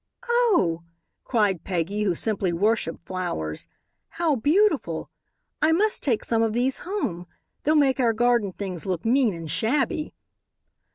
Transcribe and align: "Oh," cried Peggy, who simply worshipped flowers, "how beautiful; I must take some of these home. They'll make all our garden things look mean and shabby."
"Oh," 0.27 0.81
cried 1.23 1.63
Peggy, 1.63 2.01
who 2.01 2.15
simply 2.15 2.51
worshipped 2.51 3.05
flowers, 3.05 3.67
"how 4.09 4.35
beautiful; 4.35 5.11
I 5.61 5.71
must 5.73 6.01
take 6.01 6.23
some 6.23 6.41
of 6.41 6.53
these 6.53 6.79
home. 6.79 7.27
They'll 7.65 7.75
make 7.75 7.99
all 7.99 8.07
our 8.07 8.13
garden 8.13 8.51
things 8.53 8.87
look 8.87 9.05
mean 9.05 9.31
and 9.35 9.51
shabby." 9.51 10.15